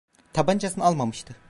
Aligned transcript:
Tabancasını 0.33 0.83
almamıştı. 0.83 1.35